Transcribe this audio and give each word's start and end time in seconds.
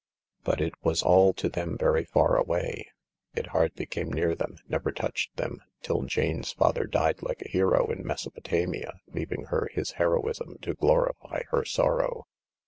But 0.43 0.61
it 0.61 0.73
was 0.81 1.03
all 1.03 1.31
to 1.33 1.47
them 1.47 1.77
very 1.77 2.05
far 2.05 2.35
away; 2.35 2.87
it 3.35 3.45
hardly 3.53 3.85
came 3.85 4.11
near 4.11 4.35
them^ 4.35 4.57
never 4.67 4.91
touched 4.91 5.35
them, 5.37 5.61
till 5.83 6.01
Jane's 6.01 6.53
father 6.53 6.85
died 6.85 7.21
like 7.21 7.43
a 7.43 7.49
hero 7.51 7.85
in 7.91 8.03
Mesopotamia, 8.03 8.93
leaving 9.13 9.43
her 9.51 9.69
his 9.71 9.91
heroism 10.01 10.57
to 10.63 10.73
glorify 10.73 11.43
her 11.51 11.63
sorrow. 11.65 12.25